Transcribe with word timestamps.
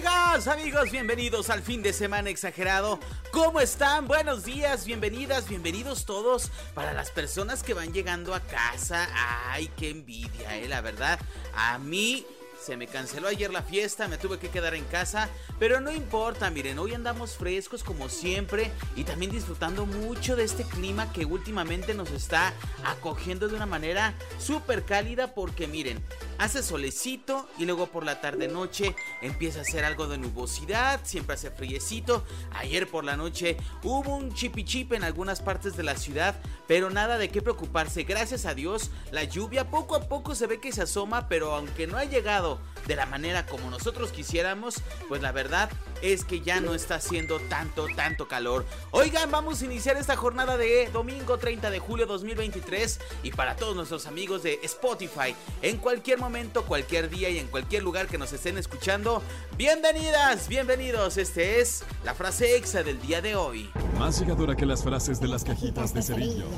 Amigos, 0.00 0.46
amigos, 0.46 0.90
bienvenidos 0.90 1.50
al 1.50 1.60
fin 1.60 1.82
de 1.82 1.92
semana 1.92 2.30
exagerado. 2.30 2.98
¿Cómo 3.32 3.60
están? 3.60 4.08
Buenos 4.08 4.44
días, 4.44 4.86
bienvenidas, 4.86 5.46
bienvenidos 5.46 6.06
todos. 6.06 6.50
Para 6.74 6.94
las 6.94 7.10
personas 7.10 7.62
que 7.62 7.74
van 7.74 7.92
llegando 7.92 8.34
a 8.34 8.40
casa, 8.40 9.06
ay, 9.50 9.70
qué 9.76 9.90
envidia, 9.90 10.56
eh, 10.56 10.68
la 10.68 10.80
verdad. 10.80 11.20
A 11.54 11.76
mí 11.78 12.24
se 12.58 12.78
me 12.78 12.86
canceló 12.86 13.28
ayer 13.28 13.52
la 13.52 13.62
fiesta, 13.62 14.08
me 14.08 14.16
tuve 14.16 14.38
que 14.38 14.48
quedar 14.48 14.74
en 14.74 14.84
casa, 14.84 15.28
pero 15.58 15.80
no 15.80 15.90
importa, 15.90 16.48
miren, 16.50 16.78
hoy 16.78 16.94
andamos 16.94 17.36
frescos 17.36 17.84
como 17.84 18.08
siempre 18.08 18.70
y 18.96 19.04
también 19.04 19.30
disfrutando 19.30 19.84
mucho 19.84 20.34
de 20.34 20.44
este 20.44 20.64
clima 20.64 21.12
que 21.12 21.26
últimamente 21.26 21.92
nos 21.92 22.10
está 22.10 22.54
acogiendo 22.84 23.48
de 23.48 23.56
una 23.56 23.66
manera 23.66 24.14
súper 24.38 24.84
cálida 24.84 25.34
porque 25.34 25.66
miren, 25.66 26.02
hace 26.40 26.62
solecito 26.62 27.46
y 27.58 27.66
luego 27.66 27.88
por 27.88 28.02
la 28.02 28.22
tarde 28.22 28.48
noche 28.48 28.96
empieza 29.20 29.58
a 29.58 29.62
hacer 29.62 29.84
algo 29.84 30.06
de 30.06 30.16
nubosidad, 30.16 31.00
siempre 31.04 31.34
hace 31.34 31.50
friecito. 31.50 32.24
Ayer 32.52 32.88
por 32.88 33.04
la 33.04 33.14
noche 33.14 33.58
hubo 33.82 34.16
un 34.16 34.32
chipichip 34.32 34.94
en 34.94 35.04
algunas 35.04 35.42
partes 35.42 35.76
de 35.76 35.82
la 35.82 35.96
ciudad, 35.96 36.34
pero 36.66 36.88
nada 36.88 37.18
de 37.18 37.28
qué 37.28 37.42
preocuparse. 37.42 38.04
Gracias 38.04 38.46
a 38.46 38.54
Dios, 38.54 38.90
la 39.12 39.24
lluvia 39.24 39.70
poco 39.70 39.94
a 39.94 40.08
poco 40.08 40.34
se 40.34 40.46
ve 40.46 40.60
que 40.60 40.72
se 40.72 40.82
asoma, 40.82 41.28
pero 41.28 41.54
aunque 41.54 41.86
no 41.86 41.98
ha 41.98 42.04
llegado 42.04 42.58
de 42.86 42.96
la 42.96 43.06
manera 43.06 43.46
como 43.46 43.70
nosotros 43.70 44.12
quisiéramos, 44.12 44.82
pues 45.08 45.22
la 45.22 45.32
verdad 45.32 45.70
es 46.02 46.24
que 46.24 46.40
ya 46.40 46.60
no 46.60 46.74
está 46.74 46.96
haciendo 46.96 47.38
tanto, 47.40 47.86
tanto 47.94 48.28
calor. 48.28 48.64
Oigan, 48.90 49.30
vamos 49.30 49.62
a 49.62 49.64
iniciar 49.64 49.96
esta 49.96 50.16
jornada 50.16 50.56
de 50.56 50.88
domingo 50.92 51.38
30 51.38 51.70
de 51.70 51.78
julio 51.78 52.06
2023 52.06 53.00
y 53.22 53.30
para 53.32 53.56
todos 53.56 53.76
nuestros 53.76 54.06
amigos 54.06 54.42
de 54.42 54.60
Spotify, 54.62 55.34
en 55.62 55.78
cualquier 55.78 56.18
momento, 56.18 56.64
cualquier 56.64 57.10
día 57.10 57.30
y 57.30 57.38
en 57.38 57.48
cualquier 57.48 57.82
lugar 57.82 58.06
que 58.06 58.18
nos 58.18 58.32
estén 58.32 58.58
escuchando, 58.58 59.22
bienvenidas, 59.56 60.48
bienvenidos. 60.48 61.16
Este 61.16 61.60
es 61.60 61.84
la 62.04 62.14
frase 62.14 62.56
exa 62.56 62.82
del 62.82 63.00
día 63.00 63.20
de 63.20 63.36
hoy. 63.36 63.70
Más 63.98 64.18
llegadora 64.18 64.56
que 64.56 64.66
las 64.66 64.82
frases 64.82 65.20
de 65.20 65.28
las 65.28 65.44
cajitas 65.44 65.92
de 65.94 66.02
cerillos. 66.02 66.48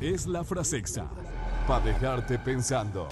Es 0.00 0.26
la 0.26 0.44
frase 0.44 0.76
exa. 0.76 1.06
Para 1.66 1.84
dejarte 1.84 2.38
pensando. 2.38 3.08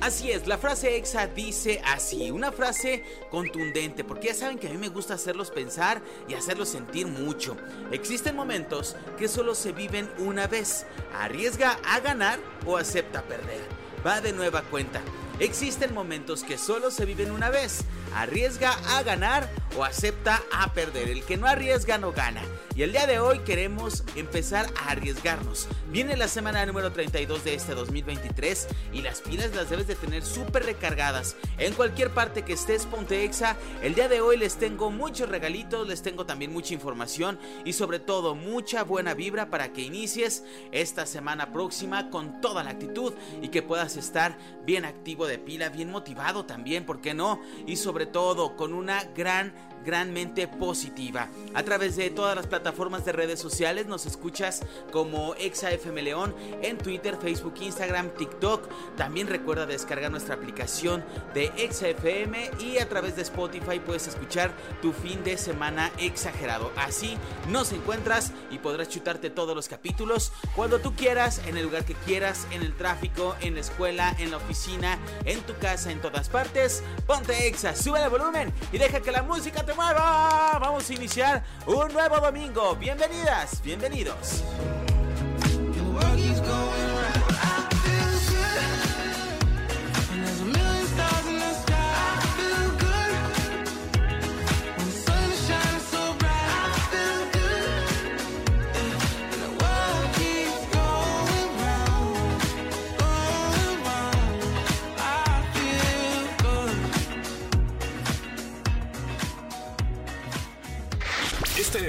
Así 0.00 0.30
es, 0.30 0.46
la 0.46 0.58
frase 0.58 0.96
exa 0.96 1.26
dice 1.26 1.82
así, 1.84 2.30
una 2.30 2.52
frase 2.52 3.04
contundente, 3.32 4.04
porque 4.04 4.28
ya 4.28 4.34
saben 4.34 4.56
que 4.56 4.68
a 4.68 4.70
mí 4.70 4.78
me 4.78 4.90
gusta 4.90 5.14
hacerlos 5.14 5.50
pensar 5.50 6.00
y 6.28 6.34
hacerlos 6.34 6.68
sentir 6.68 7.08
mucho. 7.08 7.56
Existen 7.90 8.36
momentos 8.36 8.94
que 9.18 9.26
solo 9.26 9.56
se 9.56 9.72
viven 9.72 10.08
una 10.18 10.46
vez, 10.46 10.86
arriesga 11.12 11.80
a 11.84 11.98
ganar 11.98 12.38
o 12.64 12.76
acepta 12.76 13.22
perder. 13.22 13.60
Va 14.06 14.20
de 14.20 14.32
nueva 14.32 14.62
cuenta. 14.62 15.02
Existen 15.40 15.92
momentos 15.92 16.44
que 16.44 16.58
solo 16.58 16.92
se 16.92 17.04
viven 17.04 17.32
una 17.32 17.50
vez, 17.50 17.80
arriesga 18.14 18.72
a 18.96 19.02
ganar 19.02 19.48
o 19.76 19.84
acepta 19.84 20.42
a 20.52 20.72
perder. 20.72 21.08
El 21.08 21.24
que 21.24 21.36
no 21.36 21.46
arriesga 21.46 21.98
no 21.98 22.12
gana. 22.12 22.42
Y 22.74 22.82
el 22.82 22.92
día 22.92 23.08
de 23.08 23.18
hoy 23.18 23.40
queremos 23.40 24.04
empezar 24.14 24.66
a 24.80 24.90
arriesgarnos. 24.90 25.66
Viene 25.90 26.16
la 26.16 26.28
semana 26.28 26.64
número 26.64 26.92
32 26.92 27.42
de 27.42 27.54
este 27.54 27.74
2023 27.74 28.68
y 28.92 29.02
las 29.02 29.20
pilas 29.20 29.52
las 29.52 29.68
debes 29.68 29.88
de 29.88 29.96
tener 29.96 30.24
súper 30.24 30.64
recargadas. 30.64 31.34
En 31.58 31.74
cualquier 31.74 32.10
parte 32.10 32.42
que 32.42 32.52
estés, 32.52 32.86
ponte 32.86 33.24
exa. 33.24 33.56
El 33.82 33.96
día 33.96 34.08
de 34.08 34.20
hoy 34.20 34.36
les 34.36 34.58
tengo 34.58 34.92
muchos 34.92 35.28
regalitos, 35.28 35.88
les 35.88 36.02
tengo 36.02 36.24
también 36.24 36.52
mucha 36.52 36.72
información 36.72 37.40
y 37.64 37.72
sobre 37.72 37.98
todo 37.98 38.36
mucha 38.36 38.84
buena 38.84 39.14
vibra 39.14 39.50
para 39.50 39.72
que 39.72 39.82
inicies 39.82 40.44
esta 40.70 41.04
semana 41.04 41.52
próxima 41.52 42.10
con 42.10 42.40
toda 42.40 42.62
la 42.62 42.70
actitud 42.70 43.12
y 43.42 43.48
que 43.48 43.62
puedas 43.62 43.96
estar 43.96 44.38
bien 44.64 44.84
activo 44.84 45.26
de 45.26 45.38
pila, 45.38 45.68
bien 45.68 45.90
motivado 45.90 46.44
también, 46.44 46.86
¿por 46.86 47.00
qué 47.00 47.12
no? 47.12 47.40
Y 47.66 47.74
sobre 47.74 47.97
todo 48.06 48.56
con 48.56 48.74
una 48.74 49.04
gran 49.14 49.52
gran 49.84 50.12
mente 50.12 50.48
positiva. 50.48 51.28
A 51.54 51.62
través 51.62 51.96
de 51.96 52.10
todas 52.10 52.36
las 52.36 52.46
plataformas 52.46 53.04
de 53.04 53.12
redes 53.12 53.40
sociales 53.40 53.86
nos 53.86 54.06
escuchas 54.06 54.62
como 54.92 55.34
ExaFM 55.36 56.02
León 56.02 56.34
en 56.62 56.78
Twitter, 56.78 57.16
Facebook, 57.20 57.54
Instagram, 57.60 58.10
TikTok. 58.10 58.68
También 58.96 59.26
recuerda 59.26 59.66
descargar 59.66 60.10
nuestra 60.10 60.34
aplicación 60.34 61.04
de 61.34 61.52
ExaFM 61.56 62.50
y 62.60 62.78
a 62.78 62.88
través 62.88 63.16
de 63.16 63.22
Spotify 63.22 63.80
puedes 63.80 64.06
escuchar 64.06 64.52
tu 64.82 64.92
fin 64.92 65.22
de 65.24 65.36
semana 65.36 65.90
exagerado. 65.98 66.72
Así 66.76 67.16
nos 67.48 67.72
encuentras 67.72 68.32
y 68.50 68.58
podrás 68.58 68.88
chutarte 68.88 69.30
todos 69.30 69.54
los 69.54 69.68
capítulos 69.68 70.32
cuando 70.54 70.80
tú 70.80 70.94
quieras, 70.94 71.40
en 71.46 71.56
el 71.56 71.64
lugar 71.64 71.84
que 71.84 71.94
quieras, 71.94 72.46
en 72.50 72.62
el 72.62 72.76
tráfico, 72.76 73.36
en 73.40 73.54
la 73.54 73.60
escuela, 73.60 74.14
en 74.18 74.30
la 74.30 74.38
oficina, 74.38 74.98
en 75.24 75.40
tu 75.40 75.56
casa, 75.58 75.90
en 75.90 76.00
todas 76.00 76.28
partes. 76.28 76.82
Ponte 77.06 77.46
Exa, 77.46 77.74
sube 77.74 78.02
el 78.02 78.10
volumen 78.10 78.52
y 78.72 78.78
deja 78.78 79.00
que 79.00 79.12
la 79.12 79.22
música 79.22 79.64
te 79.68 79.74
mueva. 79.74 80.58
Vamos 80.58 80.88
a 80.88 80.94
iniciar 80.94 81.42
un 81.66 81.92
nuevo 81.92 82.18
domingo. 82.20 82.74
Bienvenidas, 82.76 83.62
bienvenidos. 83.62 84.42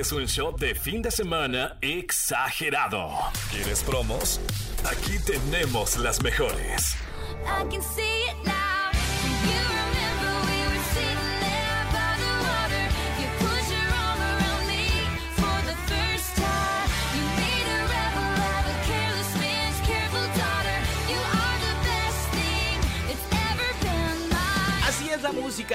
Es 0.09 0.13
un 0.13 0.27
show 0.27 0.55
de 0.57 0.73
fin 0.73 1.03
de 1.03 1.11
semana 1.11 1.77
exagerado. 1.81 3.11
¿Quieres 3.51 3.83
promos? 3.83 4.39
Aquí 4.83 5.19
tenemos 5.23 5.97
las 5.97 6.23
mejores. 6.23 6.95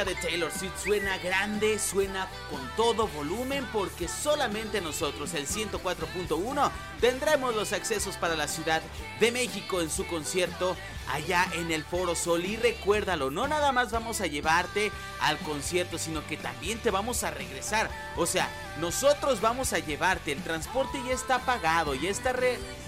De 0.02 0.16
Taylor 0.16 0.50
Swift 0.50 0.82
suena 0.82 1.18
grande, 1.18 1.78
suena 1.78 2.28
con 2.50 2.60
todo 2.74 3.06
volumen 3.06 3.64
porque 3.72 4.08
solamente 4.08 4.80
nosotros, 4.80 5.32
el 5.34 5.46
104.1, 5.46 6.70
tendremos 7.00 7.54
los 7.54 7.72
accesos 7.72 8.16
para 8.16 8.34
la 8.34 8.48
Ciudad 8.48 8.82
de 9.20 9.30
México 9.30 9.80
en 9.80 9.90
su 9.90 10.04
concierto 10.08 10.76
allá 11.10 11.46
en 11.54 11.70
el 11.70 11.84
Foro 11.84 12.14
Sol. 12.14 12.44
Y 12.44 12.56
recuérdalo, 12.56 13.30
no 13.30 13.46
nada 13.46 13.72
más 13.72 13.90
vamos 13.92 14.20
a 14.20 14.26
llevarte 14.26 14.92
al 15.20 15.38
concierto, 15.38 15.98
sino 15.98 16.26
que 16.26 16.36
también 16.36 16.78
te 16.78 16.90
vamos 16.90 17.24
a 17.24 17.30
regresar. 17.30 17.90
O 18.16 18.26
sea, 18.26 18.48
nosotros 18.80 19.40
vamos 19.40 19.72
a 19.72 19.78
llevarte, 19.78 20.32
el 20.32 20.42
transporte 20.42 21.00
ya 21.06 21.12
está 21.12 21.38
pagado, 21.40 21.94
ya 21.94 22.10
está, 22.10 22.34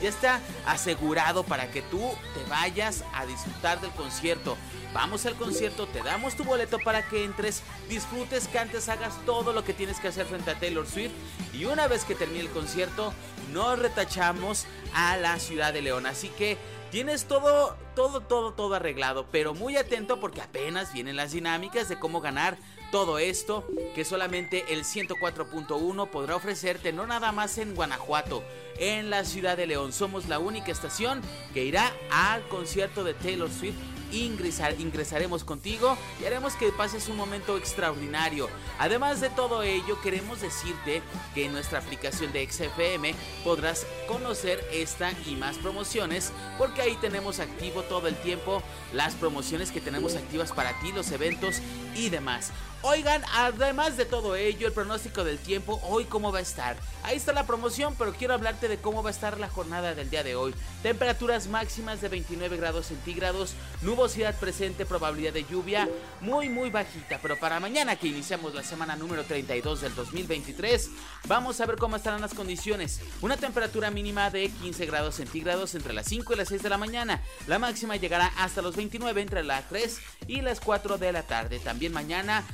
ya 0.02 0.08
está 0.08 0.40
asegurado 0.66 1.44
para 1.44 1.70
que 1.70 1.82
tú 1.82 2.12
te 2.34 2.44
vayas 2.50 3.04
a 3.14 3.26
disfrutar 3.26 3.80
del 3.80 3.90
concierto. 3.92 4.56
Vamos 4.92 5.26
al 5.26 5.34
concierto, 5.34 5.86
te 5.86 6.02
damos 6.02 6.36
tu 6.36 6.44
boleto 6.44 6.78
para 6.78 7.06
que 7.06 7.24
entres, 7.24 7.62
disfrutes, 7.88 8.48
cantes, 8.48 8.88
hagas 8.88 9.14
todo 9.26 9.52
lo 9.52 9.62
que 9.62 9.74
tienes 9.74 10.00
que 10.00 10.08
hacer 10.08 10.26
frente 10.26 10.50
a 10.50 10.58
Taylor 10.58 10.86
Swift. 10.86 11.12
Y 11.52 11.66
una 11.66 11.86
vez 11.86 12.04
que 12.04 12.14
termine 12.14 12.40
el 12.40 12.50
concierto, 12.50 13.12
nos 13.52 13.78
retachamos 13.78 14.66
a 14.94 15.16
la 15.18 15.38
ciudad 15.38 15.72
de 15.72 15.82
León. 15.82 16.06
Así 16.06 16.28
que 16.30 16.56
tienes 16.96 17.26
todo, 17.26 17.76
todo, 17.94 18.22
todo, 18.22 18.54
todo 18.54 18.74
arreglado. 18.74 19.26
Pero 19.30 19.52
muy 19.52 19.76
atento 19.76 20.18
porque 20.18 20.40
apenas 20.40 20.94
vienen 20.94 21.14
las 21.14 21.32
dinámicas 21.32 21.90
de 21.90 21.98
cómo 21.98 22.22
ganar 22.22 22.56
todo 22.90 23.18
esto 23.18 23.66
que 23.94 24.02
solamente 24.02 24.72
el 24.72 24.84
104.1 24.84 26.08
podrá 26.08 26.36
ofrecerte 26.36 26.94
no 26.94 27.06
nada 27.06 27.32
más 27.32 27.58
en 27.58 27.74
Guanajuato, 27.74 28.42
en 28.78 29.10
la 29.10 29.26
ciudad 29.26 29.58
de 29.58 29.66
León. 29.66 29.92
Somos 29.92 30.26
la 30.26 30.38
única 30.38 30.72
estación 30.72 31.20
que 31.52 31.66
irá 31.66 31.92
al 32.10 32.48
concierto 32.48 33.04
de 33.04 33.12
Taylor 33.12 33.50
Swift 33.50 33.76
ingresar, 34.12 34.80
ingresaremos 34.80 35.44
contigo 35.44 35.96
y 36.20 36.24
haremos 36.24 36.54
que 36.54 36.72
pases 36.72 37.08
un 37.08 37.16
momento 37.16 37.56
extraordinario. 37.56 38.48
Además 38.78 39.20
de 39.20 39.30
todo 39.30 39.62
ello, 39.62 40.00
queremos 40.02 40.40
decirte 40.40 41.02
que 41.34 41.46
en 41.46 41.52
nuestra 41.52 41.78
aplicación 41.78 42.32
de 42.32 42.48
XFM 42.50 43.14
podrás 43.44 43.86
conocer 44.08 44.64
esta 44.72 45.12
y 45.26 45.36
más 45.36 45.56
promociones 45.58 46.32
porque 46.58 46.82
ahí 46.82 46.96
tenemos 47.00 47.40
activo 47.40 47.82
todo 47.82 48.08
el 48.08 48.16
tiempo 48.16 48.62
las 48.92 49.14
promociones 49.14 49.70
que 49.70 49.80
tenemos 49.80 50.16
activas 50.16 50.52
para 50.52 50.78
ti, 50.80 50.92
los 50.92 51.10
eventos 51.10 51.60
y 51.94 52.08
demás. 52.08 52.52
Oigan, 52.88 53.20
además 53.32 53.96
de 53.96 54.04
todo 54.04 54.36
ello, 54.36 54.68
el 54.68 54.72
pronóstico 54.72 55.24
del 55.24 55.40
tiempo, 55.40 55.80
hoy 55.82 56.04
cómo 56.04 56.30
va 56.30 56.38
a 56.38 56.42
estar. 56.42 56.76
Ahí 57.02 57.16
está 57.16 57.32
la 57.32 57.44
promoción, 57.44 57.96
pero 57.98 58.12
quiero 58.12 58.34
hablarte 58.34 58.68
de 58.68 58.78
cómo 58.78 59.02
va 59.02 59.10
a 59.10 59.12
estar 59.12 59.40
la 59.40 59.48
jornada 59.48 59.96
del 59.96 60.08
día 60.08 60.22
de 60.22 60.36
hoy. 60.36 60.54
Temperaturas 60.84 61.48
máximas 61.48 62.00
de 62.00 62.08
29 62.08 62.56
grados 62.56 62.86
centígrados, 62.86 63.54
nubosidad 63.82 64.38
presente, 64.38 64.86
probabilidad 64.86 65.32
de 65.32 65.44
lluvia 65.44 65.88
muy 66.20 66.48
muy 66.48 66.70
bajita. 66.70 67.18
Pero 67.20 67.36
para 67.40 67.58
mañana 67.58 67.96
que 67.96 68.06
iniciamos 68.06 68.54
la 68.54 68.62
semana 68.62 68.94
número 68.94 69.24
32 69.24 69.80
del 69.80 69.94
2023, 69.96 70.90
vamos 71.26 71.60
a 71.60 71.66
ver 71.66 71.78
cómo 71.78 71.96
estarán 71.96 72.20
las 72.20 72.34
condiciones. 72.34 73.00
Una 73.20 73.36
temperatura 73.36 73.90
mínima 73.90 74.30
de 74.30 74.48
15 74.48 74.86
grados 74.86 75.16
centígrados 75.16 75.74
entre 75.74 75.92
las 75.92 76.06
5 76.06 76.34
y 76.34 76.36
las 76.36 76.48
6 76.48 76.62
de 76.62 76.70
la 76.70 76.78
mañana. 76.78 77.20
La 77.48 77.58
máxima 77.58 77.96
llegará 77.96 78.28
hasta 78.38 78.62
los 78.62 78.76
29 78.76 79.22
entre 79.22 79.42
las 79.42 79.68
3 79.68 79.98
y 80.28 80.40
las 80.40 80.60
4 80.60 80.98
de 80.98 81.10
la 81.10 81.24
tarde. 81.24 81.58
También 81.58 81.92
mañana 81.92 82.44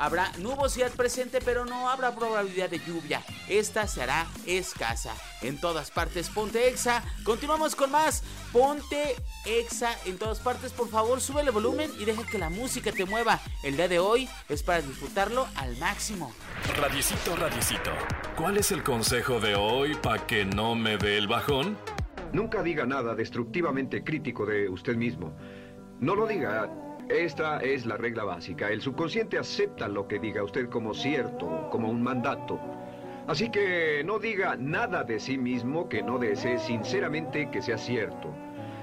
Habrá 0.00 0.32
nubosidad 0.38 0.90
presente, 0.92 1.40
pero 1.44 1.66
no 1.66 1.90
habrá 1.90 2.16
probabilidad 2.16 2.70
de 2.70 2.78
lluvia. 2.78 3.22
Esta 3.50 3.86
será 3.86 4.26
escasa. 4.46 5.12
En 5.42 5.60
todas 5.60 5.90
partes, 5.90 6.30
ponte 6.30 6.68
exa. 6.68 7.04
Continuamos 7.22 7.76
con 7.76 7.90
más. 7.90 8.22
Ponte 8.50 9.14
exa 9.44 9.94
en 10.06 10.16
todas 10.16 10.38
partes. 10.38 10.72
Por 10.72 10.88
favor, 10.88 11.20
sube 11.20 11.42
el 11.42 11.50
volumen 11.50 11.90
y 11.98 12.06
deja 12.06 12.26
que 12.26 12.38
la 12.38 12.48
música 12.48 12.92
te 12.92 13.04
mueva. 13.04 13.40
El 13.62 13.76
día 13.76 13.88
de 13.88 13.98
hoy 13.98 14.26
es 14.48 14.62
para 14.62 14.80
disfrutarlo 14.80 15.46
al 15.54 15.76
máximo. 15.76 16.32
Radiecito, 16.78 17.36
radiecito. 17.36 17.90
¿Cuál 18.38 18.56
es 18.56 18.72
el 18.72 18.82
consejo 18.82 19.38
de 19.38 19.54
hoy 19.54 19.96
para 19.96 20.26
que 20.26 20.46
no 20.46 20.74
me 20.76 20.96
dé 20.96 21.18
el 21.18 21.28
bajón? 21.28 21.76
Nunca 22.32 22.62
diga 22.62 22.86
nada 22.86 23.14
destructivamente 23.14 24.02
crítico 24.02 24.46
de 24.46 24.66
usted 24.70 24.96
mismo. 24.96 25.36
No 26.00 26.14
lo 26.14 26.26
diga 26.26 26.70
esta 27.10 27.58
es 27.58 27.86
la 27.86 27.96
regla 27.96 28.24
básica. 28.24 28.70
El 28.70 28.80
subconsciente 28.80 29.38
acepta 29.38 29.88
lo 29.88 30.06
que 30.06 30.18
diga 30.18 30.44
usted 30.44 30.68
como 30.68 30.94
cierto, 30.94 31.68
como 31.70 31.90
un 31.90 32.02
mandato. 32.02 32.60
Así 33.26 33.50
que 33.50 34.02
no 34.04 34.18
diga 34.18 34.56
nada 34.56 35.04
de 35.04 35.18
sí 35.18 35.36
mismo 35.36 35.88
que 35.88 36.02
no 36.02 36.18
desee 36.18 36.58
sinceramente 36.58 37.50
que 37.50 37.62
sea 37.62 37.78
cierto. 37.78 38.32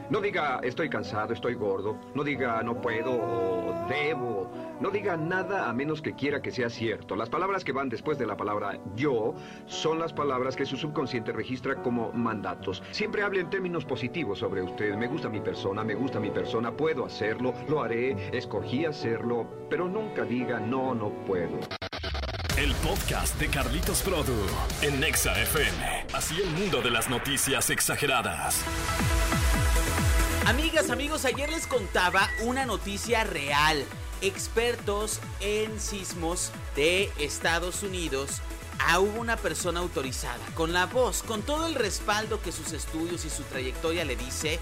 No 0.09 0.21
diga 0.21 0.59
estoy 0.63 0.89
cansado, 0.89 1.33
estoy 1.33 1.56
gordo. 1.56 1.97
No 2.15 2.24
diga 2.24 2.62
no 2.63 2.81
puedo 2.81 3.12
o 3.12 3.88
debo. 3.89 4.50
No 4.79 4.91
diga 4.91 5.18
nada 5.18 5.68
a 5.69 5.74
menos 5.74 6.01
que 6.01 6.13
quiera 6.13 6.41
que 6.41 6.51
sea 6.51 6.69
cierto. 6.69 7.15
Las 7.15 7.29
palabras 7.29 7.63
que 7.63 7.71
van 7.71 7.89
después 7.89 8.19
de 8.19 8.27
la 8.27 8.38
palabra 8.38 8.79
yo 8.95 9.33
son 9.65 9.97
las 9.97 10.13
palabras 10.13 10.56
que 10.56 10.65
su 10.65 10.77
subconsciente 10.77 11.31
registra 11.31 11.81
como 11.81 12.12
mandatos. 12.13 12.83
Siempre 12.91 13.24
hable 13.24 13.41
en 13.41 13.50
términos 13.50 13.85
positivos 13.85 14.39
sobre 14.39 14.62
usted. 14.62 14.95
Me 14.95 15.07
gusta 15.07 15.29
mi 15.29 15.41
persona, 15.41 15.83
me 15.83 15.95
gusta 15.95 16.19
mi 16.19 16.29
persona, 16.29 16.71
puedo 16.71 17.06
hacerlo, 17.06 17.53
lo 17.68 17.81
haré, 17.81 18.38
escogí 18.38 18.85
hacerlo, 18.85 19.47
pero 19.69 19.88
nunca 19.88 20.24
diga 20.24 20.59
no, 20.59 20.94
no 20.94 21.09
puedo. 21.25 21.59
El 22.56 22.73
podcast 22.75 23.39
de 23.39 23.47
Carlitos 23.47 24.01
Produ 24.01 24.33
en 24.81 25.00
Nexa 25.00 25.39
FM. 25.41 26.07
Así 26.13 26.39
el 26.41 26.50
mundo 26.51 26.81
de 26.81 26.91
las 26.91 27.09
noticias 27.09 27.69
exageradas. 27.69 28.63
Amigas, 30.47 30.89
amigos, 30.89 31.25
ayer 31.25 31.50
les 31.50 31.68
contaba 31.68 32.30
una 32.45 32.65
noticia 32.65 33.23
real. 33.23 33.83
Expertos 34.21 35.19
en 35.39 35.79
sismos 35.79 36.51
de 36.75 37.11
Estados 37.19 37.83
Unidos 37.83 38.41
a 38.79 38.99
hubo 38.99 39.19
una 39.19 39.37
persona 39.37 39.79
autorizada, 39.79 40.43
con 40.55 40.73
la 40.73 40.85
voz, 40.85 41.23
con 41.23 41.41
todo 41.41 41.67
el 41.67 41.75
respaldo 41.75 42.41
que 42.41 42.51
sus 42.51 42.71
estudios 42.71 43.25
y 43.25 43.29
su 43.29 43.43
trayectoria 43.43 44.05
le 44.05 44.15
dice, 44.15 44.59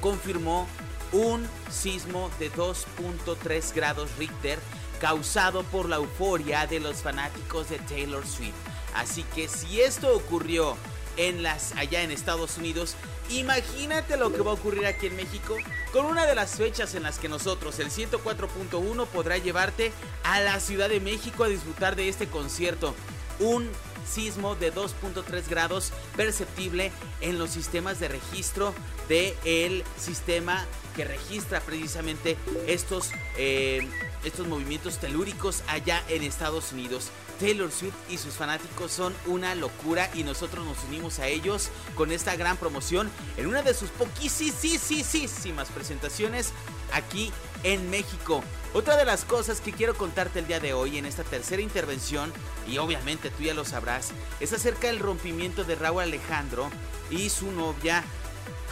confirmó 0.00 0.66
un 1.12 1.46
sismo 1.70 2.30
de 2.38 2.52
2.3 2.52 3.74
grados 3.74 4.10
Richter 4.18 4.58
causado 5.00 5.62
por 5.64 5.88
la 5.88 5.96
euforia 5.96 6.66
de 6.66 6.80
los 6.80 6.96
fanáticos 6.96 7.68
de 7.68 7.78
Taylor 7.80 8.26
Swift. 8.26 8.54
Así 8.94 9.24
que 9.34 9.48
si 9.48 9.80
esto 9.80 10.14
ocurrió 10.14 10.76
en 11.16 11.42
las 11.42 11.72
allá 11.76 12.02
en 12.02 12.10
Estados 12.10 12.58
Unidos, 12.58 12.96
Imagínate 13.30 14.16
lo 14.16 14.32
que 14.32 14.42
va 14.42 14.50
a 14.50 14.54
ocurrir 14.54 14.86
aquí 14.86 15.06
en 15.06 15.14
México 15.14 15.56
con 15.92 16.04
una 16.04 16.26
de 16.26 16.34
las 16.34 16.56
fechas 16.56 16.94
en 16.96 17.04
las 17.04 17.18
que 17.18 17.28
nosotros, 17.28 17.78
el 17.78 17.90
104.1, 17.90 19.06
podrá 19.06 19.38
llevarte 19.38 19.92
a 20.24 20.40
la 20.40 20.58
Ciudad 20.58 20.88
de 20.88 20.98
México 20.98 21.44
a 21.44 21.48
disfrutar 21.48 21.94
de 21.94 22.08
este 22.08 22.26
concierto. 22.26 22.92
Un 23.38 23.70
sismo 24.04 24.56
de 24.56 24.74
2.3 24.74 25.48
grados 25.48 25.92
perceptible 26.16 26.90
en 27.20 27.38
los 27.38 27.50
sistemas 27.50 28.00
de 28.00 28.08
registro 28.08 28.74
del 29.08 29.34
el 29.44 29.84
sistema 29.96 30.66
que 30.96 31.04
registra 31.04 31.60
precisamente 31.60 32.36
estos, 32.66 33.10
eh, 33.36 33.88
estos 34.24 34.46
movimientos 34.46 34.98
telúricos 34.98 35.62
allá 35.66 36.02
en 36.08 36.22
Estados 36.22 36.72
Unidos. 36.72 37.10
Taylor 37.38 37.70
Swift 37.72 37.94
y 38.10 38.18
sus 38.18 38.34
fanáticos 38.34 38.92
son 38.92 39.14
una 39.26 39.54
locura 39.54 40.10
y 40.14 40.24
nosotros 40.24 40.64
nos 40.66 40.84
unimos 40.84 41.18
a 41.18 41.26
ellos 41.26 41.70
con 41.94 42.12
esta 42.12 42.36
gran 42.36 42.56
promoción 42.56 43.10
en 43.36 43.46
una 43.46 43.62
de 43.62 43.72
sus 43.72 43.90
poquísimas 43.90 45.68
presentaciones 45.68 46.52
aquí 46.92 47.32
en 47.62 47.90
México. 47.90 48.42
Otra 48.72 48.96
de 48.96 49.04
las 49.04 49.24
cosas 49.24 49.60
que 49.60 49.72
quiero 49.72 49.94
contarte 49.94 50.38
el 50.38 50.46
día 50.46 50.60
de 50.60 50.74
hoy 50.74 50.98
en 50.98 51.06
esta 51.06 51.24
tercera 51.24 51.62
intervención, 51.62 52.32
y 52.68 52.78
obviamente 52.78 53.30
tú 53.30 53.42
ya 53.42 53.54
lo 53.54 53.64
sabrás, 53.64 54.10
es 54.38 54.52
acerca 54.52 54.86
del 54.86 55.00
rompimiento 55.00 55.64
de 55.64 55.74
Raúl 55.74 56.02
Alejandro 56.02 56.70
y 57.10 57.30
su 57.30 57.50
novia 57.50 58.04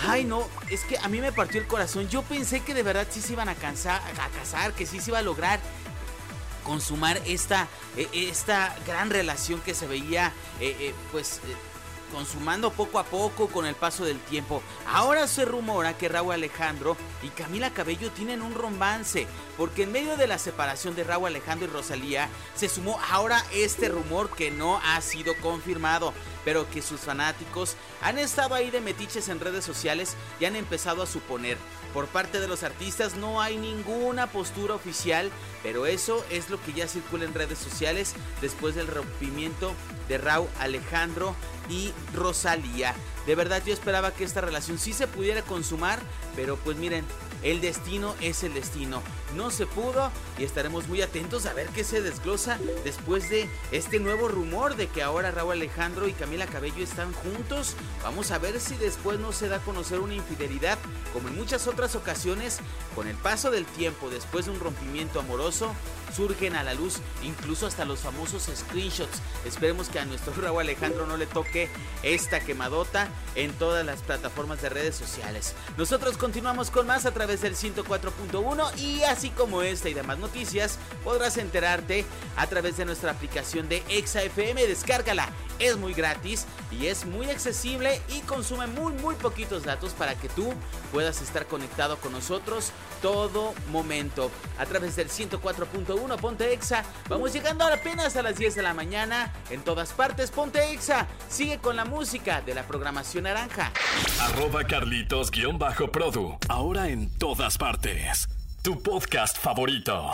Ay, 0.07 0.25
no, 0.25 0.47
es 0.71 0.85
que 0.85 0.97
a 0.99 1.09
mí 1.09 1.21
me 1.21 1.33
partió 1.33 1.61
el 1.61 1.67
corazón. 1.67 2.09
Yo 2.09 2.23
pensé 2.23 2.61
que 2.61 2.75
de 2.75 2.83
verdad 2.83 3.07
sí 3.11 3.21
se 3.21 3.33
iban 3.33 3.49
a, 3.49 3.55
cansar, 3.55 4.01
a 4.01 4.29
casar, 4.29 4.73
que 4.73 4.87
sí 4.87 5.01
se 5.01 5.11
iba 5.11 5.19
a 5.19 5.23
lograr 5.23 5.61
consumar 6.65 7.21
esta, 7.25 7.67
e, 7.97 8.29
esta 8.29 8.77
gran 8.87 9.11
relación 9.11 9.61
que 9.61 9.75
se 9.75 9.87
veía, 9.87 10.33
eh, 10.61 10.77
eh, 10.79 10.95
pues 11.11 11.39
eh, 11.39 11.57
consumando 12.13 12.71
poco 12.73 12.99
a 12.99 13.05
poco 13.05 13.49
con 13.49 13.67
el 13.67 13.75
paso 13.75 14.05
del 14.05 14.19
tiempo. 14.21 14.63
Ahora 14.87 15.27
se 15.27 15.45
rumora 15.45 15.97
que 15.97 16.09
Raúl 16.09 16.33
Alejandro 16.33 16.97
y 17.23 17.29
Camila 17.29 17.71
Cabello 17.71 18.11
tienen 18.11 18.43
un 18.43 18.55
romance, 18.55 19.27
porque 19.57 19.85
en 19.85 19.93
medio 19.93 20.17
de 20.17 20.27
la 20.27 20.39
separación 20.39 20.95
de 20.95 21.05
Raúl 21.05 21.29
Alejandro 21.29 21.69
y 21.69 21.71
Rosalía 21.71 22.29
se 22.55 22.69
sumó 22.69 23.01
ahora 23.11 23.45
este 23.53 23.89
rumor 23.89 24.31
que 24.31 24.51
no 24.51 24.81
ha 24.85 25.01
sido 25.01 25.35
confirmado, 25.43 26.13
pero 26.45 26.69
que 26.71 26.83
sus 26.83 27.01
fanáticos 27.01 27.77
han 28.03 28.19
estado 28.19 28.55
ahí 28.55 28.71
de 28.71 28.81
metiches 28.81 29.29
en 29.29 29.41
redes 29.41 29.65
sociales 29.65 30.17
y 30.41 30.45
han 30.45 30.57
empezado 30.57 31.03
a 31.03 31.07
suponer. 31.07 31.59
Por 31.93 32.07
parte 32.07 32.41
de 32.41 32.49
los 32.49 32.63
artistas 32.63 33.17
no 33.17 33.41
hay 33.41 33.57
ninguna 33.57 34.27
postura 34.27 34.75
oficial, 34.75 35.31
pero 35.63 35.87
eso 35.87 36.25
es 36.31 36.51
lo 36.51 36.63
que 36.63 36.73
ya 36.73 36.87
circula 36.87 37.25
en 37.25 37.35
redes 37.35 37.59
sociales 37.59 38.15
después 38.41 38.75
del 38.75 38.87
rompimiento 38.87 39.73
de 40.09 40.19
Raúl 40.19 40.49
Alejandro 40.61 41.35
y 41.69 41.93
Rosalía. 42.15 42.95
De 43.27 43.35
verdad 43.35 43.63
yo 43.65 43.73
esperaba 43.73 44.13
que 44.13 44.25
esta 44.25 44.41
relación 44.41 44.79
sí 44.79 44.93
se 44.93 45.07
pudiera 45.07 45.43
consumar, 45.43 46.01
pero 46.35 46.57
pues 46.57 46.77
miren, 46.77 47.05
el 47.43 47.61
destino 47.61 48.15
es 48.21 48.43
el 48.43 48.55
destino. 48.55 49.03
No 49.37 49.51
se 49.51 49.67
pudo 49.67 50.11
y 50.39 50.45
estaremos 50.45 50.89
muy 50.89 51.03
atentos 51.03 51.47
a 51.47 51.53
ver 51.53 51.69
qué 51.69 51.85
se 51.85 52.01
desglosa 52.01 52.59
después 52.85 53.31
de 53.31 53.49
este 53.71 54.01
nuevo 54.01 54.29
rumor 54.29 54.77
de 54.77 54.89
que 54.89 55.03
ahora 55.03 55.31
Raúl 55.31 55.53
Alejandro 55.53 56.09
y 56.09 56.15
Camila 56.15 56.47
Cabello 56.47 56.83
están 56.83 57.13
juntos. 57.13 57.77
Vamos 58.03 58.31
a 58.31 58.39
ver 58.39 58.59
si 58.61 58.77
después 58.77 59.21
no 59.21 59.33
se 59.33 59.49
da 59.49 59.57
a 59.57 59.61
conocer 59.61 60.01
una 60.01 60.15
infidelidad 60.15 60.79
como 61.13 61.29
en 61.29 61.37
muchas 61.37 61.67
otras 61.67 61.95
ocasiones. 61.95 62.59
Con 62.95 63.07
el 63.07 63.17
paso 63.17 63.51
del 63.51 63.67
tiempo, 63.67 64.11
después 64.11 64.47
de 64.47 64.53
un 64.53 64.61
rompimiento 64.61 65.21
amoroso, 65.21 65.73
surgen 66.15 66.57
a 66.57 66.63
la 66.63 66.75
luz 66.75 66.99
incluso 67.23 67.67
hasta 67.67 67.85
los 67.85 68.01
famosos 68.01 68.51
screenshots. 68.55 69.21
Esperemos 69.45 69.89
que 69.89 69.99
a 69.99 70.05
nuestro 70.05 70.33
Raúl 70.41 70.63
Alejandro 70.63 71.07
no 71.07 71.17
le 71.17 71.27
toque 71.27 71.69
esta 72.03 72.41
quemadota 72.41 73.09
en 73.35 73.53
todas 73.53 73.85
las 73.85 74.03
plataformas 74.03 74.63
de 74.63 74.69
redes 74.69 74.97
sociales. 74.97 75.55
Nosotros 75.77 76.17
continuamos 76.17 76.71
con 76.71 76.87
más 76.87 77.07
a 77.07 77.13
través 77.13 77.41
del 77.41 77.55
104.1 77.55 78.79
y 78.79 79.03
así 79.03 79.31
como 79.31 79.63
esta 79.63 79.89
y 79.89 79.95
demás 79.95 80.19
noticias 80.19 80.79
podrás 81.05 81.37
enterarte 81.37 82.05
a 82.37 82.47
través 82.47 82.77
de 82.77 82.85
nuestra 82.85 83.13
aplicación 83.13 83.69
de 83.69 83.83
ExaFM. 83.89 84.67
Descárgala, 84.67 85.29
es 85.59 85.77
muy 85.77 85.95
gratis 85.95 86.47
y 86.71 86.87
es 86.87 87.05
muy 87.05 87.31
accesible 87.31 88.01
y 88.09 88.21
consume 88.21 88.67
muy 88.67 88.93
muy 88.95 89.15
poquitos 89.15 89.65
datos 89.65 89.93
para 89.93 90.15
que 90.15 90.29
tú 90.29 90.53
puedas 90.93 91.21
estar 91.23 91.47
conectado 91.47 91.97
con 91.99 92.13
nosotros 92.13 92.73
todo 93.03 93.55
momento 93.71 94.31
a 94.59 94.67
través 94.67 94.97
del 94.97 95.09
104.1 95.09 95.98
104.1 95.99 96.17
Ponte 96.21 96.53
Exa. 96.53 96.85
Vamos 97.09 97.33
llegando 97.33 97.65
apenas 97.65 98.17
a 98.17 98.23
las 98.23 98.37
10 98.37 98.55
de 98.55 98.63
la 98.63 98.75
mañana. 98.75 99.33
En 99.51 99.63
todas 99.63 99.93
partes, 99.93 100.31
Ponte 100.31 100.73
Exa. 100.73 101.07
Sigue 101.29 101.59
con 101.59 101.77
la 101.77 101.85
música 101.85 102.41
de 102.41 102.55
la 102.55 102.63
programación 102.65 103.25
naranja. 103.25 103.73
Arroba 104.21 104.65
Carlitos-Produ. 104.65 106.39
Ahora 106.49 106.89
en 106.89 107.11
todas 107.19 107.59
partes. 107.59 108.29
Tu 108.63 108.83
podcast 108.83 109.39
favorito. 109.39 110.13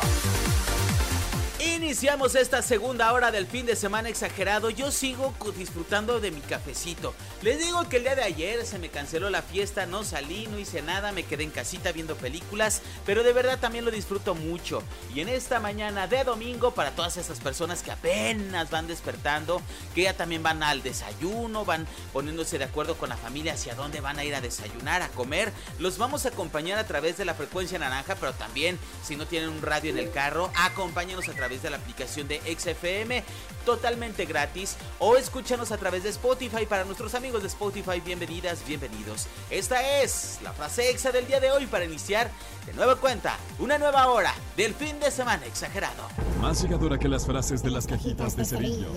Iniciamos 1.64 2.34
esta 2.34 2.60
segunda 2.60 3.10
hora 3.12 3.30
del 3.30 3.46
fin 3.46 3.64
de 3.64 3.74
semana 3.74 4.10
exagerado. 4.10 4.68
Yo 4.68 4.90
sigo 4.90 5.32
disfrutando 5.56 6.20
de 6.20 6.30
mi 6.30 6.42
cafecito. 6.42 7.14
Les 7.40 7.58
digo 7.58 7.88
que 7.88 7.96
el 7.96 8.02
día 8.02 8.14
de 8.14 8.22
ayer 8.22 8.66
se 8.66 8.78
me 8.78 8.90
canceló 8.90 9.30
la 9.30 9.40
fiesta, 9.40 9.86
no 9.86 10.04
salí, 10.04 10.46
no 10.46 10.58
hice 10.58 10.82
nada, 10.82 11.10
me 11.12 11.24
quedé 11.24 11.44
en 11.44 11.50
casita 11.50 11.90
viendo 11.92 12.16
películas, 12.16 12.82
pero 13.06 13.22
de 13.22 13.32
verdad 13.32 13.58
también 13.58 13.86
lo 13.86 13.90
disfruto 13.90 14.34
mucho. 14.34 14.82
Y 15.14 15.20
en 15.20 15.30
esta 15.30 15.58
mañana 15.58 16.06
de 16.06 16.24
domingo, 16.24 16.72
para 16.72 16.90
todas 16.90 17.16
esas 17.16 17.40
personas 17.40 17.82
que 17.82 17.92
apenas 17.92 18.70
van 18.70 18.86
despertando, 18.86 19.62
que 19.94 20.02
ya 20.02 20.14
también 20.14 20.42
van 20.42 20.62
al 20.62 20.82
desayuno, 20.82 21.64
van 21.64 21.86
poniéndose 22.12 22.58
de 22.58 22.64
acuerdo 22.64 22.96
con 22.96 23.08
la 23.08 23.16
familia 23.16 23.54
hacia 23.54 23.74
dónde 23.74 24.00
van 24.00 24.18
a 24.18 24.24
ir 24.24 24.34
a 24.34 24.42
desayunar, 24.42 25.00
a 25.00 25.08
comer, 25.08 25.50
los 25.78 25.96
vamos 25.96 26.26
a 26.26 26.28
acompañar 26.28 26.78
a 26.78 26.86
través 26.86 27.16
de 27.16 27.24
la 27.24 27.34
frecuencia 27.34 27.78
naranja, 27.78 28.16
pero 28.16 28.34
también 28.34 28.78
si 29.02 29.16
no 29.16 29.26
tienen 29.26 29.48
un 29.48 29.62
radio 29.62 29.90
en 29.90 29.98
el 29.98 30.10
carro, 30.10 30.50
acompáñenos 30.56 31.28
a 31.28 31.32
través 31.32 31.53
de 31.62 31.70
la 31.70 31.76
aplicación 31.76 32.28
de 32.28 32.40
XFM 32.40 33.22
totalmente 33.64 34.26
gratis 34.26 34.76
o 34.98 35.16
escúchanos 35.16 35.72
a 35.72 35.78
través 35.78 36.02
de 36.02 36.10
Spotify 36.10 36.66
para 36.66 36.84
nuestros 36.84 37.14
amigos 37.14 37.42
de 37.42 37.48
Spotify. 37.48 38.00
Bienvenidas, 38.04 38.64
bienvenidos. 38.66 39.26
Esta 39.50 40.02
es 40.02 40.38
la 40.42 40.52
frase 40.52 40.90
exa 40.90 41.12
del 41.12 41.26
día 41.26 41.40
de 41.40 41.50
hoy 41.50 41.66
para 41.66 41.84
iniciar 41.84 42.30
de 42.66 42.72
nueva 42.74 42.96
cuenta 42.96 43.36
una 43.58 43.78
nueva 43.78 44.08
hora 44.08 44.34
del 44.56 44.74
fin 44.74 44.98
de 45.00 45.10
semana 45.10 45.46
exagerado. 45.46 46.02
Más 46.40 46.62
llegadora 46.62 46.98
que 46.98 47.08
las 47.08 47.26
frases 47.26 47.62
de 47.62 47.70
las 47.70 47.86
cajitas 47.86 48.36
de 48.36 48.44
cerillos 48.44 48.96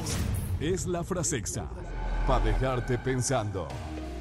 es 0.59 0.85
la 0.85 1.03
frase 1.03 1.37
exa 1.37 1.65
para 2.27 2.43
dejarte 2.43 2.97
pensando. 2.97 3.67